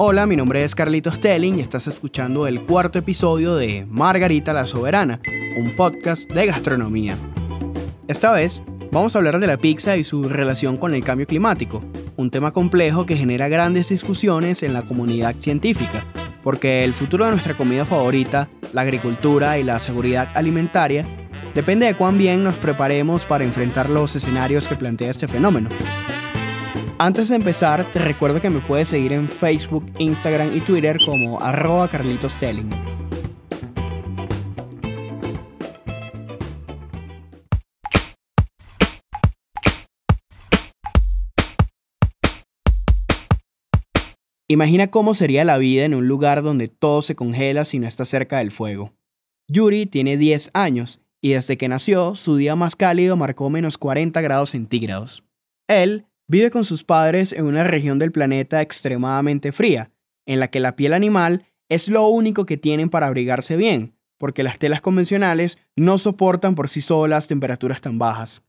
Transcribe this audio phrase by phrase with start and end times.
[0.00, 4.64] Hola, mi nombre es Carlitos Telling y estás escuchando el cuarto episodio de Margarita la
[4.64, 5.20] Soberana,
[5.56, 7.16] un podcast de gastronomía.
[8.06, 11.82] Esta vez vamos a hablar de la pizza y su relación con el cambio climático,
[12.14, 16.04] un tema complejo que genera grandes discusiones en la comunidad científica,
[16.44, 21.08] porque el futuro de nuestra comida favorita, la agricultura y la seguridad alimentaria,
[21.56, 25.70] depende de cuán bien nos preparemos para enfrentar los escenarios que plantea este fenómeno.
[27.00, 31.40] Antes de empezar, te recuerdo que me puedes seguir en Facebook, Instagram y Twitter como
[31.40, 32.68] arroba Carlitos Telling.
[44.48, 48.06] Imagina cómo sería la vida en un lugar donde todo se congela si no está
[48.06, 48.92] cerca del fuego.
[49.46, 54.20] Yuri tiene 10 años y desde que nació su día más cálido marcó menos 40
[54.20, 55.22] grados centígrados.
[55.68, 59.90] Él Vive con sus padres en una región del planeta extremadamente fría,
[60.26, 64.42] en la que la piel animal es lo único que tienen para abrigarse bien, porque
[64.42, 68.42] las telas convencionales no soportan por sí solas temperaturas tan bajas.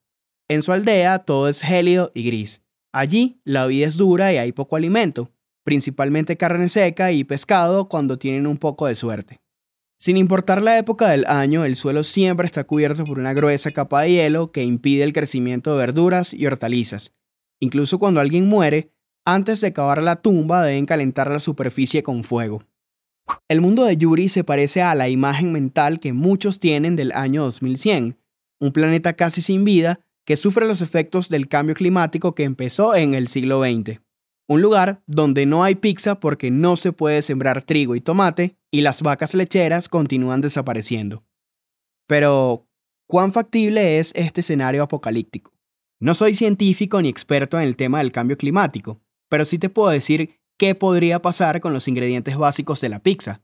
[0.49, 2.61] En su aldea todo es gélido y gris.
[2.91, 5.31] Allí la vida es dura y hay poco alimento,
[5.63, 9.39] principalmente carne seca y pescado cuando tienen un poco de suerte.
[9.97, 14.01] Sin importar la época del año, el suelo siempre está cubierto por una gruesa capa
[14.01, 17.13] de hielo que impide el crecimiento de verduras y hortalizas,
[17.59, 18.91] Incluso cuando alguien muere,
[19.25, 22.63] antes de cavar la tumba deben calentar la superficie con fuego.
[23.47, 27.43] El mundo de Yuri se parece a la imagen mental que muchos tienen del año
[27.43, 28.17] 2100,
[28.59, 33.13] un planeta casi sin vida que sufre los efectos del cambio climático que empezó en
[33.13, 33.99] el siglo XX.
[34.47, 38.81] Un lugar donde no hay pizza porque no se puede sembrar trigo y tomate y
[38.81, 41.23] las vacas lecheras continúan desapareciendo.
[42.07, 42.67] Pero,
[43.07, 45.51] ¿cuán factible es este escenario apocalíptico?
[46.01, 49.89] No soy científico ni experto en el tema del cambio climático, pero sí te puedo
[49.89, 53.41] decir qué podría pasar con los ingredientes básicos de la pizza.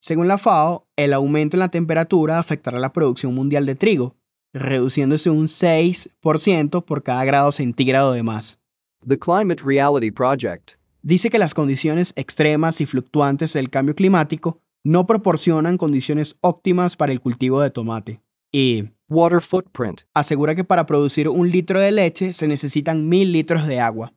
[0.00, 4.16] Según la FAO, el aumento en la temperatura afectará la producción mundial de trigo,
[4.52, 8.58] reduciéndose un 6% por cada grado centígrado de más.
[9.06, 15.06] The Climate Reality Project dice que las condiciones extremas y fluctuantes del cambio climático no
[15.06, 18.20] proporcionan condiciones óptimas para el cultivo de tomate.
[18.50, 20.02] Y Water footprint.
[20.14, 24.14] Asegura que para producir un litro de leche se necesitan mil litros de agua.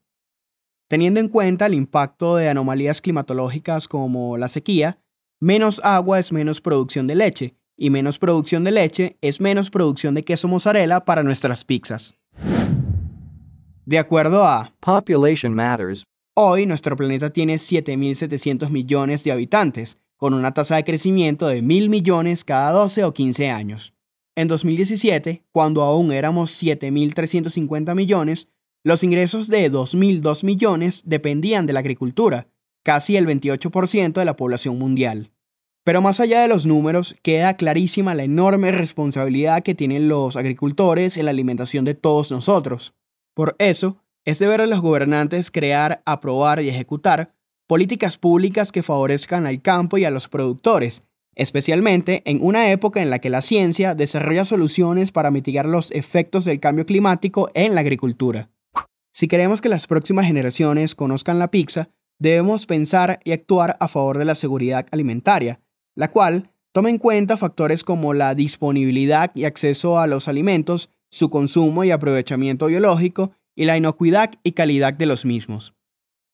[0.88, 5.00] Teniendo en cuenta el impacto de anomalías climatológicas como la sequía,
[5.41, 10.13] menos agua es menos producción de leche, y menos producción de leche es menos producción
[10.16, 12.16] de queso mozzarella para nuestras pizzas.
[13.85, 16.05] De acuerdo a Population Matters,
[16.35, 21.89] hoy nuestro planeta tiene 7.700 millones de habitantes, con una tasa de crecimiento de 1.000
[21.89, 23.94] millones cada 12 o 15 años.
[24.35, 28.50] En 2017, cuando aún éramos 7.350 millones,
[28.84, 32.47] los ingresos de 2.002 millones dependían de la agricultura,
[32.84, 35.31] casi el 28% de la población mundial.
[35.85, 41.17] Pero más allá de los números, queda clarísima la enorme responsabilidad que tienen los agricultores
[41.17, 42.94] en la alimentación de todos nosotros.
[43.34, 47.34] Por eso, es deber de los gobernantes crear, aprobar y ejecutar
[47.67, 51.03] políticas públicas que favorezcan al campo y a los productores,
[51.35, 56.46] especialmente en una época en la que la ciencia desarrolla soluciones para mitigar los efectos
[56.46, 58.50] del cambio climático en la agricultura.
[59.12, 64.18] Si queremos que las próximas generaciones conozcan la pizza, debemos pensar y actuar a favor
[64.18, 65.59] de la seguridad alimentaria,
[65.96, 71.29] la cual toma en cuenta factores como la disponibilidad y acceso a los alimentos, su
[71.29, 75.73] consumo y aprovechamiento biológico, y la inocuidad y calidad de los mismos.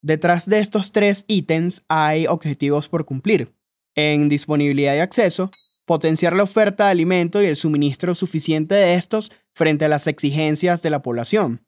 [0.01, 3.53] Detrás de estos tres ítems hay objetivos por cumplir
[3.95, 5.51] en disponibilidad y acceso,
[5.85, 10.81] potenciar la oferta de alimento y el suministro suficiente de estos frente a las exigencias
[10.81, 11.65] de la población.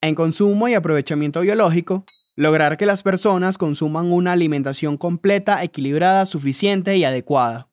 [0.00, 2.04] En consumo y aprovechamiento biológico,
[2.36, 7.70] lograr que las personas consuman una alimentación completa, equilibrada, suficiente y adecuada.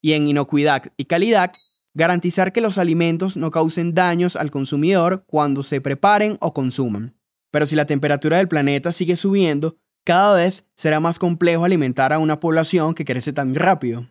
[0.00, 1.52] Y en inocuidad y calidad,
[1.94, 7.16] garantizar que los alimentos no causen daños al consumidor cuando se preparen o consuman.
[7.50, 12.18] Pero si la temperatura del planeta sigue subiendo, cada vez será más complejo alimentar a
[12.18, 14.06] una población que crece tan rápido.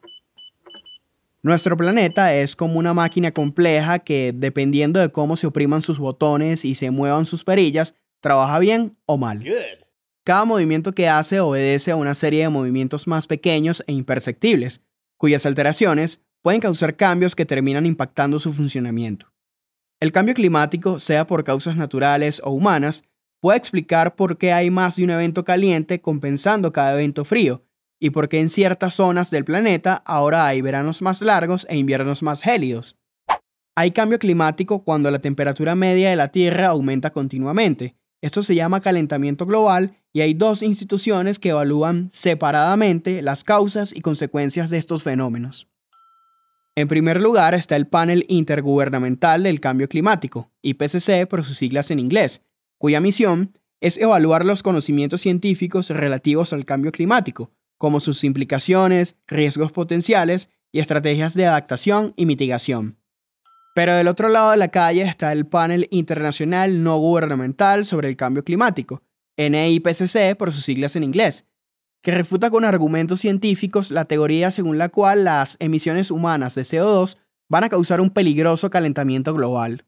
[1.44, 6.66] Nuestro planeta es como una máquina compleja que, dependiendo de cómo se opriman sus botones
[6.66, 9.44] y se muevan sus perillas, trabaja bien o mal.
[10.24, 14.82] Cada movimiento que hace obedece a una serie de movimientos más pequeños e imperceptibles,
[15.18, 19.32] cuyas alteraciones pueden causar cambios que terminan impactando su funcionamiento.
[20.00, 23.04] El cambio climático, sea por causas naturales o humanas,
[23.42, 27.66] puede explicar por qué hay más de un evento caliente compensando cada evento frío,
[28.00, 32.24] y por qué en ciertas zonas del planeta ahora hay veranos más largos e inviernos
[32.24, 32.96] más gélidos.
[33.76, 38.82] Hay cambio climático cuando la temperatura media de la Tierra aumenta continuamente, Esto se llama
[38.82, 45.02] calentamiento global y hay dos instituciones que evalúan separadamente las causas y consecuencias de estos
[45.02, 45.68] fenómenos.
[46.76, 51.98] En primer lugar está el Panel Intergubernamental del Cambio Climático, IPCC por sus siglas en
[51.98, 52.44] inglés,
[52.82, 59.72] cuya misión es evaluar los conocimientos científicos relativos al cambio climático, como sus implicaciones, riesgos
[59.72, 62.98] potenciales y estrategias de adaptación y mitigación.
[63.76, 68.16] Pero del otro lado de la calle está el Panel Internacional No Gubernamental sobre el
[68.16, 69.04] Cambio Climático,
[69.38, 71.46] NIPCC por sus siglas en inglés,
[72.02, 77.18] que refuta con argumentos científicos la teoría según la cual las emisiones humanas de CO2
[77.48, 79.86] van a causar un peligroso calentamiento global.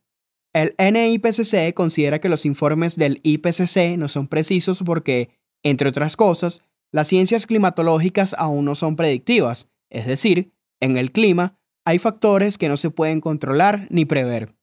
[0.54, 5.32] El NIPCC considera que los informes del IPCC no son precisos porque,
[5.64, 6.62] entre otras cosas,
[6.92, 12.70] las ciencias climatológicas aún no son predictivas, es decir, en el clima hay factores que
[12.70, 14.54] no se pueden controlar ni prever.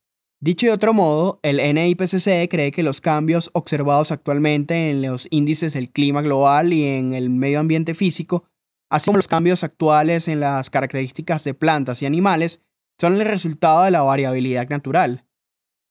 [0.41, 5.75] Dicho de otro modo, el NIPCC cree que los cambios observados actualmente en los índices
[5.75, 8.45] del clima global y en el medio ambiente físico,
[8.91, 12.63] así como los cambios actuales en las características de plantas y animales,
[12.99, 15.25] son el resultado de la variabilidad natural.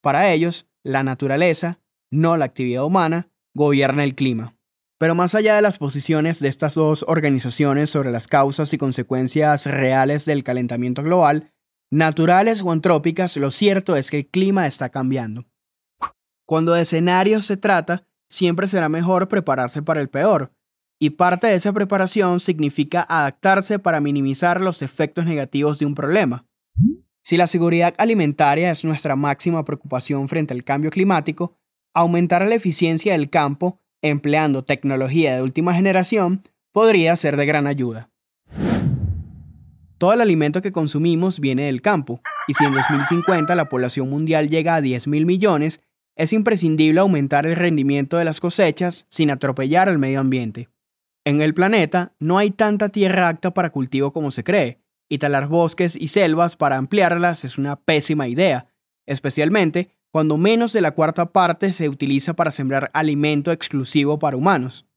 [0.02, 1.80] Para ellos, la naturaleza,
[2.12, 4.56] no la actividad humana, gobierna el clima.
[4.98, 9.66] Pero más allá de las posiciones de estas dos organizaciones sobre las causas y consecuencias
[9.66, 11.54] reales del calentamiento global,
[11.90, 15.46] naturales o antrópicas, lo cierto es que el clima está cambiando.
[16.46, 20.52] Cuando de escenarios se trata, siempre será mejor prepararse para el peor,
[21.00, 26.46] y parte de esa preparación significa adaptarse para minimizar los efectos negativos de un problema.
[27.30, 31.56] Si la seguridad alimentaria es nuestra máxima preocupación frente al cambio climático,
[31.94, 36.42] aumentar la eficiencia del campo empleando tecnología de última generación,
[36.72, 38.10] podría ser de gran ayuda.
[40.00, 44.50] Todo el alimento que consumimos viene del campo, y si en 2050 la población mundial
[44.50, 45.84] llega a 10.000 millones,
[46.16, 50.70] es imprescindible aumentar el rendimiento de las cosechas sin atropellar al medio ambiente.
[51.26, 54.80] En el planeta no hay tanta tierra apta para cultivo como se cree,
[55.10, 58.68] y talar bosques y selvas para ampliarlas es una pésima idea,
[59.08, 64.88] especialmente cuando menos de la cuarta parte se utiliza para sembrar alimento exclusivo para humanos.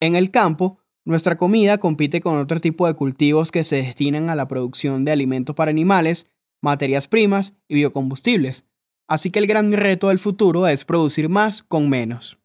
[0.00, 4.34] En el campo, nuestra comida compite con otro tipo de cultivos que se destinan a
[4.34, 6.26] la producción de alimentos para animales,
[6.62, 8.66] materias primas y biocombustibles,
[9.08, 12.38] así que el gran reto del futuro es producir más con menos.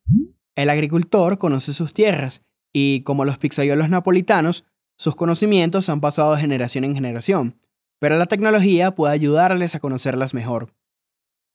[0.56, 4.66] El agricultor conoce sus tierras y, como los pizzaiolos napolitanos,
[4.98, 7.60] sus conocimientos han pasado de generación en generación,
[8.00, 10.74] pero la tecnología puede ayudarles a conocerlas mejor.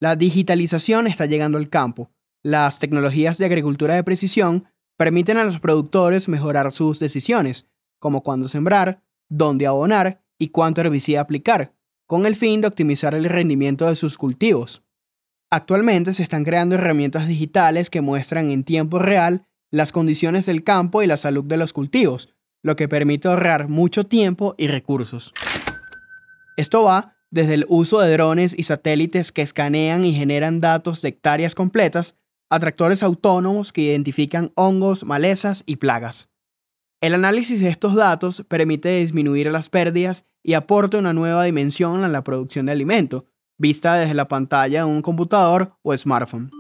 [0.01, 2.11] La digitalización está llegando al campo.
[2.43, 4.65] Las tecnologías de agricultura de precisión
[4.97, 7.67] permiten a los productores mejorar sus decisiones,
[7.99, 11.75] como cuándo sembrar, dónde abonar y cuánto herbicida aplicar,
[12.07, 14.83] con el fin de optimizar el rendimiento de sus cultivos.
[15.51, 21.03] Actualmente se están creando herramientas digitales que muestran en tiempo real las condiciones del campo
[21.03, 22.29] y la salud de los cultivos,
[22.63, 25.33] lo que permite ahorrar mucho tiempo y recursos.
[26.57, 31.11] Esto va desde el uso de drones y satélites que escanean y generan datos de
[31.11, 32.17] hectáreas completas,
[32.51, 36.29] a tractores autónomos que identifican hongos, malezas y plagas.
[37.01, 42.09] El análisis de estos datos permite disminuir las pérdidas y aporta una nueva dimensión a
[42.09, 43.25] la producción de alimento,
[43.57, 46.51] vista desde la pantalla de un computador o smartphone.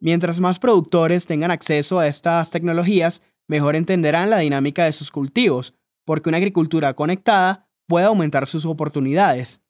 [0.00, 5.74] Mientras más productores tengan acceso a estas tecnologías, mejor entenderán la dinámica de sus cultivos,
[6.04, 9.62] porque una agricultura conectada puede aumentar sus oportunidades.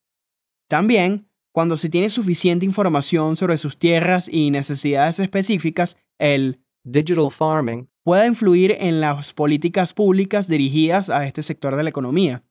[0.68, 7.88] También, cuando se tiene suficiente información sobre sus tierras y necesidades específicas, el digital farming
[8.04, 12.44] puede influir en las políticas públicas dirigidas a este sector de la economía.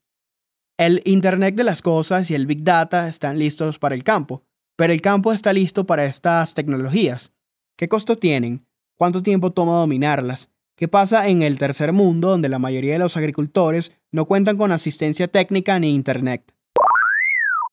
[0.78, 4.44] El Internet de las Cosas y el Big Data están listos para el campo,
[4.76, 7.34] pero el campo está listo para estas tecnologías.
[7.76, 8.68] ¿Qué costo tienen?
[8.96, 10.52] ¿Cuánto tiempo toma dominarlas?
[10.78, 14.72] ¿Qué pasa en el tercer mundo donde la mayoría de los agricultores no cuentan con
[14.72, 16.54] asistencia técnica ni Internet?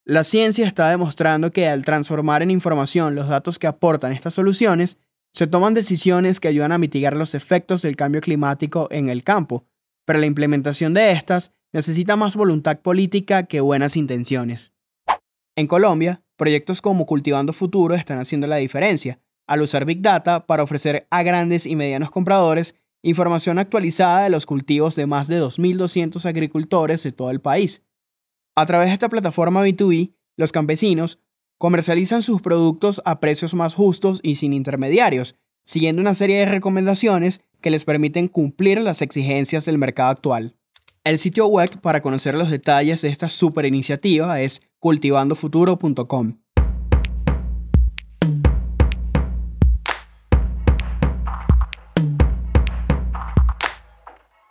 [0.06, 4.96] La ciencia está demostrando que al transformar en información los datos que aportan estas soluciones,
[5.34, 9.66] se toman decisiones que ayudan a mitigar los efectos del cambio climático en el campo,
[10.06, 14.73] pero la implementación de estas necesita más voluntad política que buenas intenciones.
[15.56, 20.62] En Colombia, proyectos como Cultivando Futuro están haciendo la diferencia, al usar Big Data para
[20.62, 26.25] ofrecer a grandes y medianos compradores información actualizada de los cultivos de más de 2.200
[26.25, 27.82] agricultores de todo el país.
[28.56, 31.20] A través de esta plataforma B2B, los campesinos
[31.58, 37.42] comercializan sus productos a precios más justos y sin intermediarios, siguiendo una serie de recomendaciones
[37.61, 40.56] que les permiten cumplir las exigencias del mercado actual.
[41.04, 46.38] El sitio web para conocer los detalles de esta super iniciativa es cultivandofuturo.com.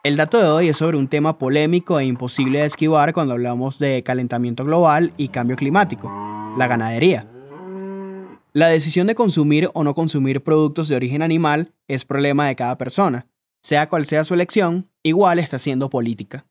[0.04, 3.80] El dato de hoy es sobre un tema polémico e imposible de esquivar cuando hablamos
[3.80, 6.12] de calentamiento global y cambio climático,
[6.58, 7.26] la ganadería.
[8.52, 12.78] La decisión de consumir o no consumir productos de origen animal es problema de cada
[12.78, 13.28] persona.
[13.62, 16.46] Sea cual sea su elección, igual está siendo política.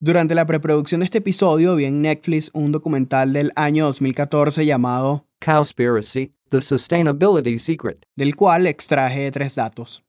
[0.00, 5.28] Durante la preproducción de este episodio vi en Netflix un documental del año 2014 llamado
[5.38, 8.04] Cowspiracy, The Sustainability Secret.
[8.16, 10.02] del cual extraje tres datos.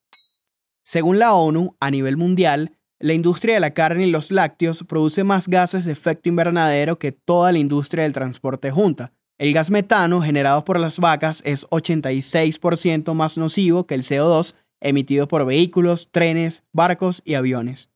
[0.83, 5.23] Según la ONU, a nivel mundial, la industria de la carne y los lácteos produce
[5.23, 9.13] más gases de efecto invernadero que toda la industria del transporte junta.
[9.39, 15.27] El gas metano generado por las vacas es 86% más nocivo que el CO2 emitido
[15.27, 17.89] por vehículos, trenes, barcos y aviones.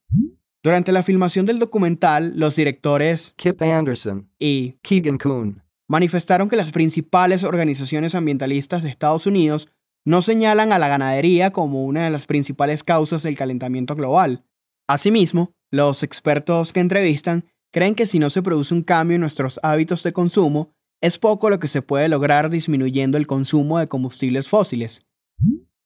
[0.63, 6.71] Durante la filmación del documental, los directores Kip Anderson, y Keegan Kuhn, manifestaron que las
[6.71, 9.69] principales organizaciones ambientalistas de Estados Unidos
[10.05, 14.45] no señalan a la ganadería como una de las principales causas del calentamiento global.
[14.87, 19.59] Asimismo, los expertos que entrevistan creen que si no se produce un cambio en nuestros
[19.63, 20.71] hábitos de consumo,
[21.01, 25.05] es poco lo que se puede lograr disminuyendo el consumo de combustibles fósiles.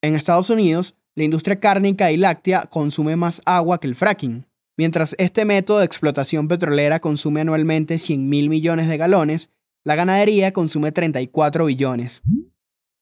[0.02, 4.46] En Estados Unidos, la industria cárnica y láctea consume más agua que el fracking.
[4.78, 9.50] Mientras este método de explotación petrolera consume anualmente 100 mil millones de galones,
[9.84, 12.22] la ganadería consume 34 billones.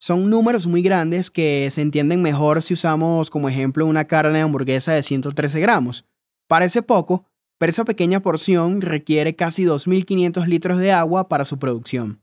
[0.00, 4.40] Son números muy grandes que se entienden mejor si usamos como ejemplo una carne de
[4.40, 6.04] hamburguesa de 113 gramos.
[6.46, 7.24] Parece poco,
[7.58, 12.20] pero esa pequeña porción requiere casi 2.500 litros de agua para su producción.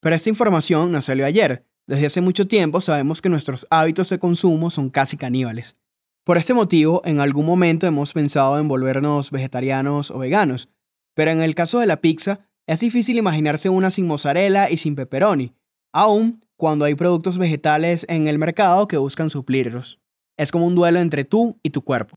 [0.00, 1.64] Pero esta información no salió ayer.
[1.86, 5.76] Desde hace mucho tiempo sabemos que nuestros hábitos de consumo son casi caníbales.
[6.24, 10.68] Por este motivo, en algún momento hemos pensado en volvernos vegetarianos o veganos,
[11.14, 14.94] pero en el caso de la pizza, es difícil imaginarse una sin mozzarella y sin
[14.94, 15.52] pepperoni,
[15.92, 20.00] aún cuando hay productos vegetales en el mercado que buscan suplirlos.
[20.38, 22.16] Es como un duelo entre tú y tu cuerpo.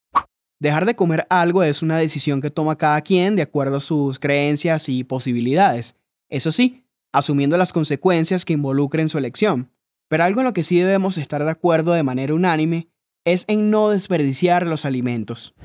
[0.62, 4.20] Dejar de comer algo es una decisión que toma cada quien de acuerdo a sus
[4.20, 5.98] creencias y posibilidades.
[6.30, 9.70] Eso sí, asumiendo las consecuencias que involucren su elección.
[10.08, 12.88] Pero algo en lo que sí debemos estar de acuerdo de manera unánime
[13.26, 15.56] es en no desperdiciar los alimentos.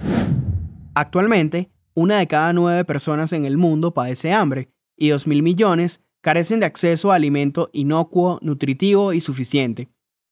[0.96, 6.60] Actualmente, una de cada nueve personas en el mundo padece hambre y 2.000 millones carecen
[6.60, 9.88] de acceso a alimento inocuo, nutritivo y suficiente.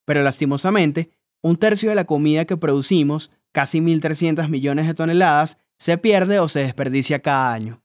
[0.06, 1.10] Pero lastimosamente,
[1.42, 6.48] un tercio de la comida que producimos, casi 1.300 millones de toneladas, se pierde o
[6.48, 7.82] se desperdicia cada año.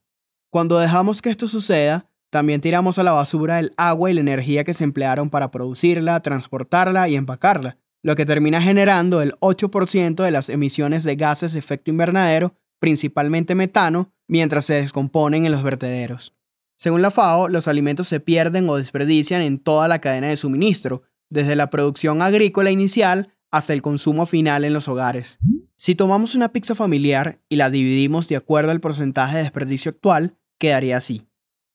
[0.51, 4.63] Cuando dejamos que esto suceda, también tiramos a la basura el agua y la energía
[4.63, 10.31] que se emplearon para producirla, transportarla y empacarla, lo que termina generando el 8% de
[10.31, 16.35] las emisiones de gases de efecto invernadero, principalmente metano, mientras se descomponen en los vertederos.
[16.77, 21.03] Según la FAO, los alimentos se pierden o desperdician en toda la cadena de suministro,
[21.29, 25.39] desde la producción agrícola inicial hasta el consumo final en los hogares.
[25.77, 30.35] Si tomamos una pizza familiar y la dividimos de acuerdo al porcentaje de desperdicio actual,
[30.59, 31.27] quedaría así.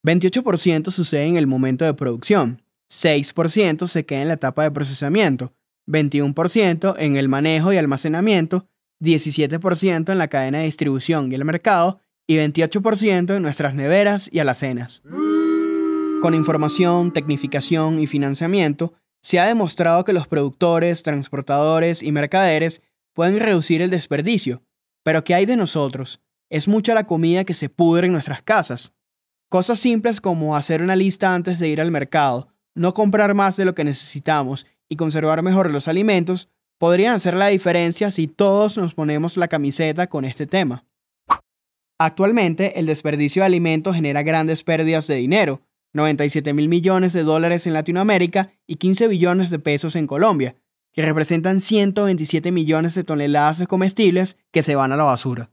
[0.05, 5.53] 28% sucede en el momento de producción, 6% se queda en la etapa de procesamiento,
[5.87, 8.67] 21% en el manejo y almacenamiento,
[9.01, 14.39] 17% en la cadena de distribución y el mercado y 28% en nuestras neveras y
[14.39, 15.03] alacenas.
[16.23, 22.83] Con información, tecnificación y financiamiento, se ha demostrado que los productores, transportadores y mercaderes
[23.15, 24.63] pueden reducir el desperdicio.
[25.03, 26.21] Pero ¿qué hay de nosotros?
[26.51, 28.95] Es mucha la comida que se pudre en nuestras casas.
[29.49, 32.47] Cosas simples como hacer una lista antes de ir al mercado,
[32.77, 37.49] no comprar más de lo que necesitamos y conservar mejor los alimentos podrían hacer la
[37.49, 40.85] diferencia si todos nos ponemos la camiseta con este tema.
[42.03, 45.61] Actualmente, el desperdicio de alimentos genera grandes pérdidas de dinero,
[45.93, 50.57] 97 mil millones de dólares en Latinoamérica y 15 billones de pesos en Colombia,
[50.95, 55.51] que representan 127 millones de toneladas de comestibles que se van a la basura.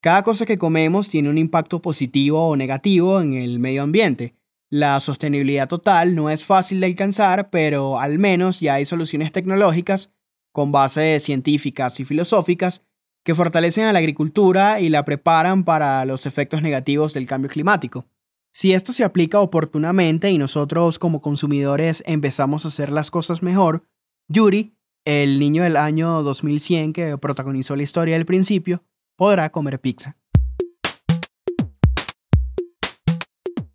[0.00, 4.34] Cada cosa que comemos tiene un impacto positivo o negativo en el medio ambiente.
[4.70, 10.14] La sostenibilidad total no es fácil de alcanzar, pero al menos ya hay soluciones tecnológicas,
[10.52, 12.82] con bases científicas y filosóficas,
[13.26, 18.06] que fortalecen a la agricultura y la preparan para los efectos negativos del cambio climático.
[18.54, 23.82] Si esto se aplica oportunamente y nosotros como consumidores empezamos a hacer las cosas mejor,
[24.28, 28.84] Yuri, el niño del año 2100 que protagonizó la historia del principio,
[29.16, 30.16] podrá comer pizza.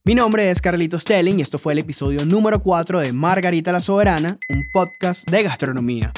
[0.06, 3.82] Mi nombre es Carlitos Stelling y esto fue el episodio número 4 de Margarita la
[3.82, 6.14] Soberana, un podcast de gastronomía.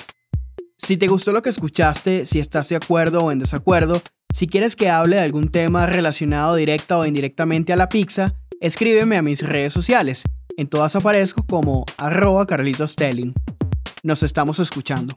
[0.78, 4.02] Si te gustó lo que escuchaste, si estás de acuerdo o en desacuerdo,
[4.34, 9.18] si quieres que hable de algún tema relacionado directa o indirectamente a la pizza, escríbeme
[9.18, 10.24] a mis redes sociales.
[10.58, 13.34] En todas aparezco como arroba Carlitos Telling.
[14.04, 15.16] Nos estamos escuchando.